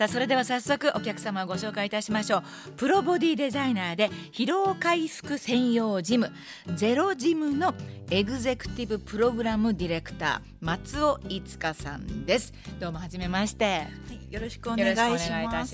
[0.00, 2.42] さあそれでは早速お客様をご紹介いたしましょう。
[2.78, 6.32] プロボディデザイナーで疲労回復専用ジム
[6.74, 7.74] ゼロジムの
[8.10, 12.54] エグゼクティブプログラムディレクター松尾いつかさんです。
[12.80, 13.70] どうも初めまして、は
[14.14, 15.66] いよろしくお願いしま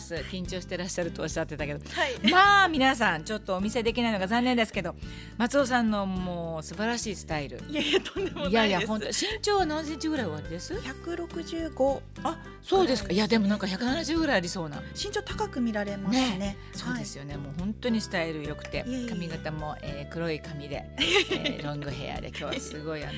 [0.00, 0.14] す。
[0.32, 4.96] 緊張してらっしゃるとおっしゃってたけど、はい、 まあ皆さんちょっとお見せできないのが残念ですけど
[5.38, 7.62] 松尾さんのもう素晴らしいスタイル。
[7.68, 13.12] いやいやとんでもないいやいや本当身長は何センチぐらいおです？165あそうですか。
[13.12, 14.82] いやでもなんか170ぐらいありそうな。
[14.94, 18.84] 身長高く見られますね、ね、そうですよね、はい、もう本当にスタイル良くて。
[19.08, 20.84] 髪型も、えー、黒い髪で、
[21.30, 22.28] えー、ロングヘアで。
[22.28, 23.12] 今日はすごいあの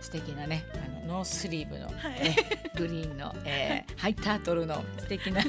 [0.00, 1.96] 素敵なねあのノースリーブの、はい、
[2.76, 5.42] グリーンの、えー、ハイタートルの素敵な、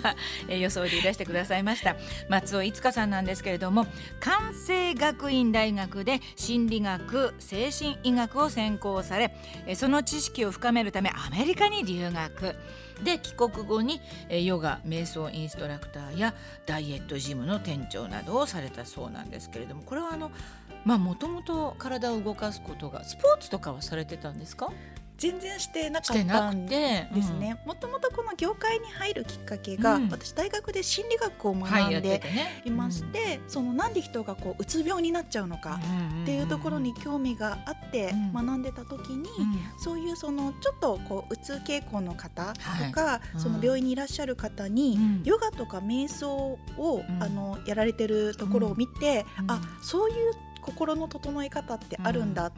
[0.47, 1.95] えー、装いでいらしてくださいました。
[2.29, 3.85] 松尾いつかさんなんですけれども
[4.19, 9.35] 関西学院大学で心理学精神医学を専攻され
[9.75, 12.55] その知識を深めるためアメリカに留学
[13.03, 13.99] で帰国後に
[14.29, 16.33] ヨガ瞑想インストラクターや
[16.65, 20.31] ダイエットジムの店長などをされたそうなんですけれどもこれはあの
[20.85, 24.71] まあもともと体を動かすことがスポーツとかはされてたんですか？
[25.21, 27.55] 全然してなかったんですね。
[27.67, 32.21] もともとこの業界に入るきっかけが、うん、私大学で心理学を学んで
[32.65, 35.79] いまして、はいねうん、そのなんで人がこううつ病になっちゃうのか
[36.23, 39.27] っていうところに興味があって学んでた時に、うん、
[39.77, 52.51] そういうそのちょっとこううつ傾向の方とか、はい、その病院にいらっしゃる方に、ヨガとか瞑想を、あのやられてるところを見て、あそういう心の整え方ってあるんだっ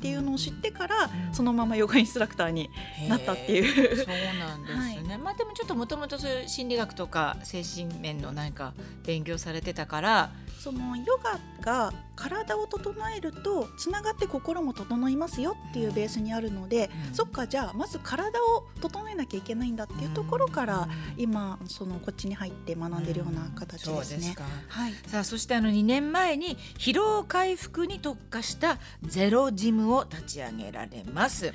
[0.00, 2.70] ていうのを知ってから、そのままヨガインストラクターに
[3.08, 3.96] なったっていう。
[3.96, 10.30] そうなんですね、はい、まあでもちょっともともとそういう心理学とか精神面の何か勉強されてたから。
[10.66, 24.34] そのヨガが体を整えるとつながって心も整いますよっていうベースにあるので、うん、そっかじゃあまず体を整えなきゃいけないんだっていうところから、うん、今そのこっちに入って学んでるような形ですね。
[24.68, 31.52] はい、さあそしてあの2年前に疲労回復に特化したゼロジムを立ち上げられます。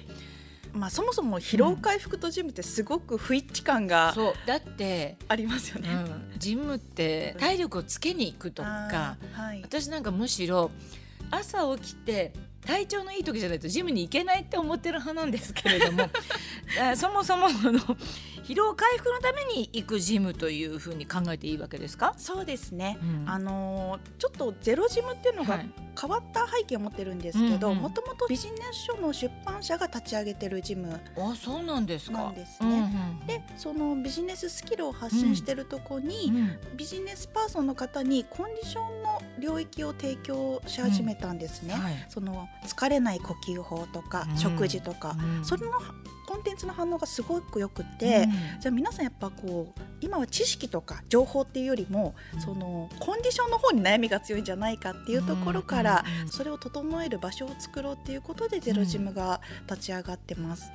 [0.74, 4.34] まあ、そもそも疲労回復とジムってすごく不一致感が、そう。
[4.46, 10.72] だってありますよね、うん、ジムって体力をつけに行くとか、はい、私なんかむしろ
[11.30, 12.34] 朝起きて
[12.66, 16.10] 体調のいい時じゃないとジムに行けないって思ってる派なんですけれども
[16.96, 17.80] そもそもの
[18.52, 22.14] 疲労回復のために行くジムというふうに考えていいわけですか？
[22.18, 25.62] そうですね、うん、あのちょっとゼロジムっていうのが
[25.98, 32.34] 変わった背景を持ってるんですけどもともとビジネス書の出版社が立ち上げてるジムあそうなんですか。
[32.36, 36.36] ですね、うんうん、でそのビジネススキルを発信してるとこに、うん。
[36.36, 45.78] うん、ビジネスパーソンの方にコンディションの領域を提供し始めたんですね、はい、その疲れない呼吸法とか、食事とか、それのコ
[46.42, 48.24] ンテンツの反応がすごくよくて、
[48.56, 60.72] うん、じゃあ皆さんやっぱこう今は知識とか情報っていうよりも、そのコンディションの方に悩みが強いんじゃないかっていうところから、それを整える場所を作ろうっていうことでゼロジムが立ち上がってます。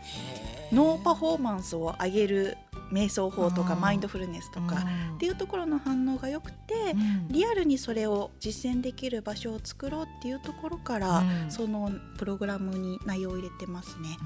[0.72, 2.56] 脳パフォーマンスを上げる
[2.92, 4.84] 瞑想法とかマインドフルネスとか
[5.16, 6.94] っていうところの反応が良くて、
[7.28, 14.16] リアルにそれを実践できる場所を作ろうっていうところから、そのプログラムに内容を入れてますね。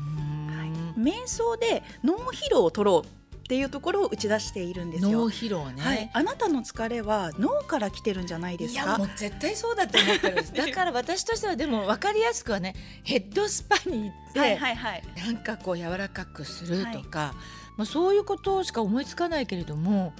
[0.54, 5.10] はい、瞑想で脳疲労を取ろうっていうところを打ち出しているんですよ。
[5.10, 8.82] 脳疲労ね、はい、あなたの疲れは脳から来てるんじゃないですか？
[8.82, 10.52] いやもう絶対そうだと思ってるんです。
[10.54, 17.34] だから私としてはでも分かりやすくはねヘッドスパに行って、はいはいはい、なんかこう柔らかくするとか、はい、
[17.78, 20.12] まあそういうことしか思いつかないけれども。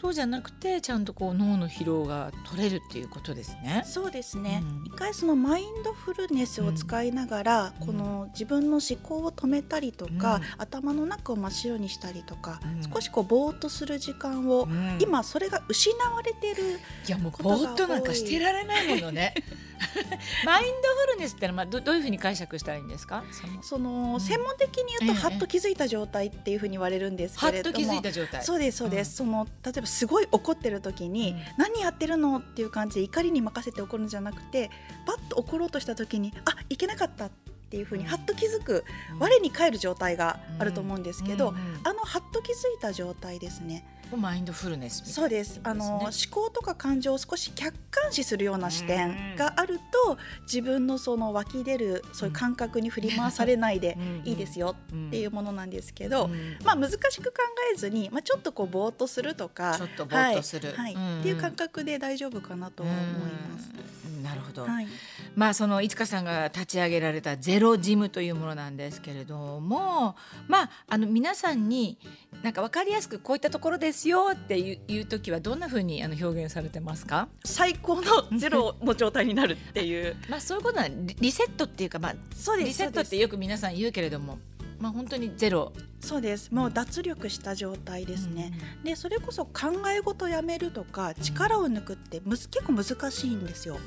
[0.00, 3.82] そうじゃなくてちゃんとこう脳の疲労が取れるっていうことですね。
[3.84, 12.60] そうですね、うん、一回そのマインドフルネスを使いながら、うん、この自分の思考を止めたりとか、うん、頭の中を真っ白にしたりとか、
[12.92, 14.66] 少しこうぼーっとする時間を、
[15.00, 19.34] 今それが失われてるいやもうぼーっとなんかしてられないものね。
[20.44, 23.24] マインドフルネスってのはまあどどういうふうに解釈したらいいんですか？
[23.62, 28.44] その、専門的に言うと、はっと気づいた状態っていうふうに言われるんですけれども、はっと気づいた状態。
[28.44, 34.70] そうですそうです、その例えばすごい怒ってる時に、何やってるのっていう感じで怒りに任せて怒るんじゃなくて
[35.04, 37.30] パッと怒ろうとした時にあいけなかったっ
[37.70, 38.84] ていうふうにはっと気づく、
[39.18, 41.54] 我に返る状態があると思うんですけど、
[41.84, 43.84] あのはっと気づいた状態ですね。
[44.16, 45.60] マインドフルネス、ね、そうです。
[45.62, 54.76] あの思考とか感情を少し客観視するような視点があると自分のその湧き出るそういう感覚に振り回されないでいいですよ
[55.08, 56.28] っていうものなんですけど、
[56.64, 57.38] まあ、難しく考
[57.72, 60.94] えずに、まあ、ちょっとこうぼーっとするとかちょっとぼーっとする、はい。
[60.94, 63.70] はい、っていう感覚で大丈夫かなと思います。
[64.22, 64.86] なるほほど、はい、
[65.34, 70.16] まあそのいつかさんが立ち上げられたゼロジムというものなんですけれども
[70.48, 71.98] まああの皆さんに
[72.42, 77.28] なんか分かりやすくこういったところですよっていう時はどんなふうにあの表現されてますか？
[77.44, 80.16] 最高のゼロの状態になるっていう。
[80.30, 84.38] まあそういうことはリセットっていうかまあそうですリセットってよく皆さん言うけれども
[84.78, 85.74] まあ、本当にゼロ。
[86.00, 86.50] そうです。
[86.54, 89.52] もう脱力した状態ですね、うん、でそれこそ考
[89.94, 93.74] え事やめるとか力を抜くってむ結構難しいんですよ。
[93.74, 93.80] うん、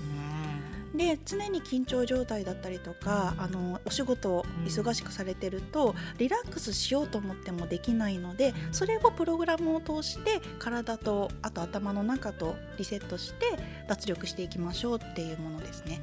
[0.95, 13.45] で常に緊張状態だったりとか、うん、あのお仕事を忙しくされてると、リラックスしようと思ってもできないのでそれをプログラムを通して体とあと頭の中とリセットして
[13.87, 16.01] 脱力していきましょうっていうものですね。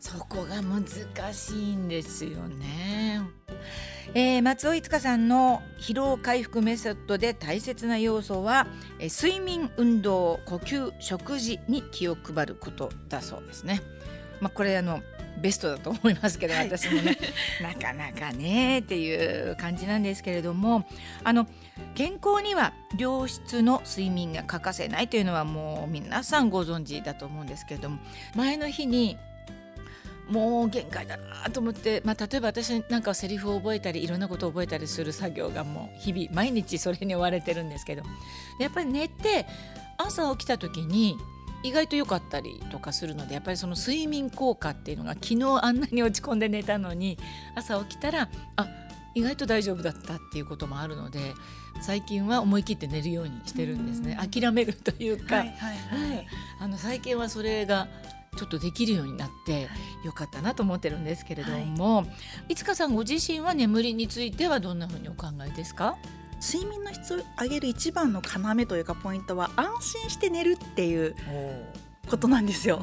[0.00, 0.84] そこが難
[1.32, 3.22] しいんですよね。
[4.14, 8.66] えー、松尾いつかさんの疲労回復メソッドで大切な要素は、
[8.98, 13.82] えー、睡眠運動呼吸食事に気を配ることだそうですね。
[14.40, 15.02] まあ、これあの
[15.40, 17.16] ベストだと思いますけど、私もね
[17.62, 20.86] なかなかねっていう感じなんですけれども
[21.24, 21.46] あの
[21.94, 27.98] 健康には良質の睡眠が欠かせないというのはもう皆さんご存知だと思うんですけれども
[28.34, 29.18] 前の日に
[30.28, 38.02] もう限界だなと思って、まあ、例えば私なんかはセリフを覚えたりいろんなことを覚えたりする作業がもう日々毎日それに追われてるんですけど
[38.58, 39.46] やっぱり寝て
[39.98, 41.16] 朝起きた時に
[41.66, 47.18] 意外と良かったりとかするのでやっぱりその睡眠効果っていうのが昨日あんなに落ち込んで寝たのに
[47.56, 48.68] 朝起きたらあ
[49.14, 51.34] 意外と大丈夫だったっていうこともあるので
[51.80, 54.18] 最近は思い切って寝るようにしてるんですね。
[54.20, 56.26] 諦めるというか、はいはいはい、
[56.60, 57.88] あの最近はそれが
[58.36, 59.68] ちょっとできるようになって
[60.04, 62.02] よかったなと思ってるんですけれども、は
[62.48, 65.96] い、いつかさんご自身は眠りについてはどんなふうにお考えですか？
[66.40, 71.14] 睡眠の質を上げる一番の要というかポイントは安心して寝るっていう
[72.08, 72.82] ことなんですよ。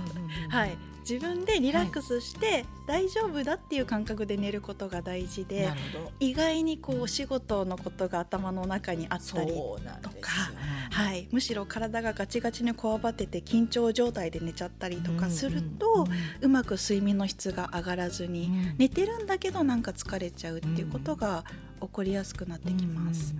[0.49, 0.77] はい、
[1.07, 5.75] 自分でリラックスして大丈夫だっていう感覚で寝ることが大事で、は
[6.19, 10.31] い、意外にこうお仕事のことが頭の中にあったりとか、
[10.91, 16.07] はい、むしろ体がガチガチにこわばってて緊張状態で寝ちゃったりとかすると、
[16.41, 21.43] うまく睡眠の質が上がらずに、寝てるんだけどなんか疲れちゃうっていうことが
[21.81, 23.35] 起こりやすくなってきます。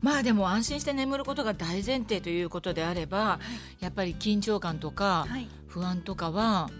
[0.00, 3.40] まあでも安心して眠ることが大前提ということであれば、
[3.80, 5.26] やっぱり緊張感とか
[5.66, 6.70] 不安とかは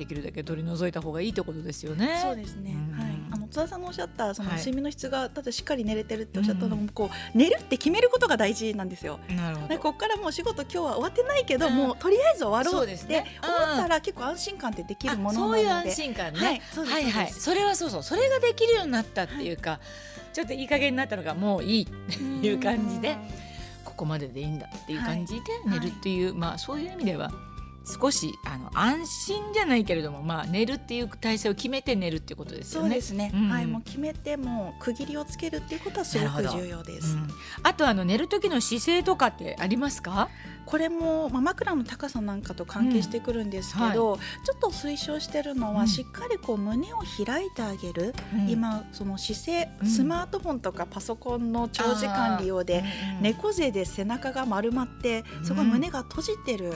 [0.00, 2.20] できるだけ取り除いた方がいいってことですよね。
[2.22, 2.74] そうですね。
[2.96, 3.10] はい。
[3.32, 9.20] あの津田さんのおっしゃったその睡眠の質がただしっかり寝れてるっておっしゃったのも、こう寝るって決めることが大事なんですよ。
[9.36, 9.76] なるほど。
[9.76, 15.58] ここからもう仕事今日は終わってないけど、もうとりあえず終わろうって思ったら結構安心感ってできるものなので。
[15.58, 16.38] そういう安心感ね。
[16.38, 16.86] はい。
[16.86, 17.30] はいはい。
[17.30, 19.80] それはそうそうそれができるようになったっていうか、
[20.32, 23.18] ちょっといい加減になったのがもういいっていう感じで。
[23.82, 27.30] ここまででいいんだっていう感じで寝るっていう、まあそういう意味では
[27.90, 32.88] 少しあの安心じゃないけれども、まあ、寝るっていう体制を決めて寝るっていうことですよね。
[32.88, 37.14] そうですね、うん、はい、もう決めても区切りをつけるっていうことはすごく重要です。
[37.14, 37.28] うん、
[37.62, 40.28] あとあの寝る時の姿勢とかってありますか？
[40.66, 44.18] これも、まあ、枕の高さなんかと関係してくるんですけど、うん。
[44.18, 48.14] はい、ちょっと推奨してるのは、しっかりこう胸を開いてあげる、
[48.46, 52.84] 今その姿勢スマートフォンとかパソコンの長時間利用で、
[53.20, 56.74] 猫背で背中が丸まってそこ胸が閉じてる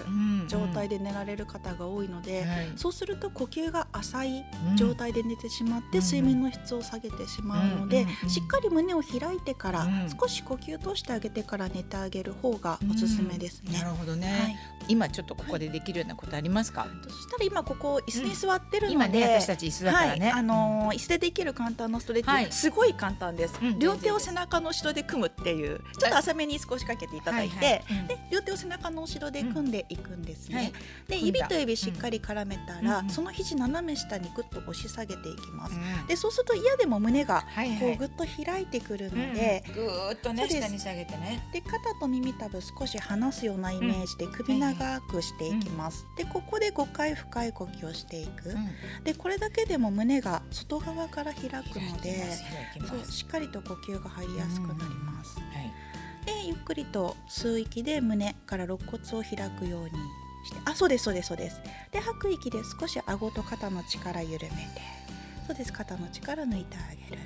[0.49, 2.47] 状態で寝られる方が多いので、
[2.77, 4.45] そうすると呼吸が浅い
[4.77, 9.87] 状態で寝てしまって、睡眠の質を下げてしまうので、しっかり胸を開いてから、
[10.21, 13.79] 少し呼吸通してあげてから寝てあげる方がおすすめですね。
[13.79, 14.57] なるほどね、はい、
[14.89, 25.81] 今ちょっとここでできるようなことありますか、そしたら今ここ椅子に座ってるので、うん、ね私たち椅子だからね、はい、あのー、椅子でできる簡単なストレッチ、はい、すごい簡単です、うん、両手を背中の後ろで組むっていう。
[25.99, 30.73] ちょっと浅めに少しかけていただいて、はいはい、で両手を背中の後ろで組んでいくんですね、
[31.09, 37.45] で指と指しっかり絡めたら、その肘斜め下にぐっと押し下げていきます、でそうすると嫌でも胸が
[37.81, 41.43] こうぐっと開いてくるので、ぐーっとね下に下げてね。
[41.53, 48.55] で肩と耳たぶ少し離すようなイメージで首長くしていきます、でここで5回深い呼吸をしていく、
[49.05, 52.25] でこれだけでも胸が外側から開くので
[52.89, 55.37] そうしっかりと呼吸が入りやすくなります、
[56.25, 59.91] でゆっくりと吸う息で胸から肋骨を開くように
[60.45, 61.61] してあそうですそうですそうです
[61.91, 64.49] で吐く息で少し顎と肩の力緩めて
[65.47, 67.21] そうです肩の力抜いてあげる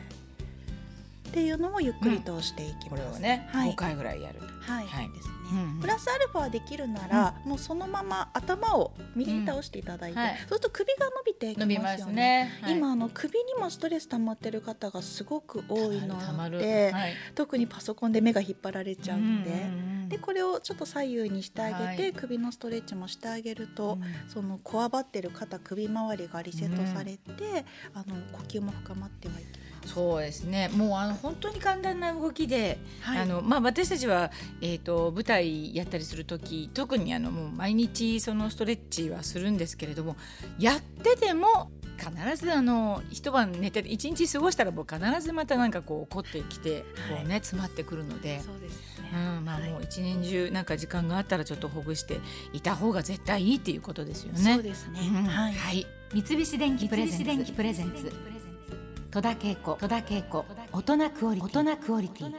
[1.28, 3.02] っていうのもゆっくりとしていきます。
[3.02, 4.40] うん、これをね、はい、5回ぐらいやる。
[4.68, 10.24] はい、はい、ですね、うんうん、プラスアルファできるなら、うん、もうそのまま頭を右に倒していただいて、うん。
[10.24, 12.12] はい、そうすると首が伸びてきますよね。
[12.12, 12.58] ね。
[12.62, 16.92] はい、今あの首にもストレス溜まってる方がすごく多いので、
[17.34, 19.68] 特にパソコンで目が引っ張られちゃうんで、うんうんう
[20.04, 23.98] ん、でこれをちょっと左右にしてあげて、首のストレッチもしてあげると、
[24.28, 29.54] そのこわばってる肩首周りがリセットされて、あの呼吸も深まってはいきま
[29.86, 29.94] す。
[29.94, 30.68] そうですね。
[30.68, 40.16] もうあの本当に簡単な動きで、はい、あのまあ、私たちは、えーと、舞台やったりする時特にあのもう毎日そのストレッチはするんですけれども
[40.58, 46.86] やってても必ずあの一晩寝て一日過ごしたらもう必ずまたなんかこう起こってきてこ
[47.24, 52.20] うね、詰まってくるのでそうですね、うんまあ、もう一年中なんか時間があったらちょっとほぐして
[52.52, 54.54] いた方が絶対いいっていうことですよね。
[54.54, 58.12] そうですね、うん、はい、はい、三菱電機プレゼンツ。
[59.10, 59.74] 戸田恵子。
[59.80, 60.44] 戸田恵子。
[60.72, 62.34] 大人クオリティ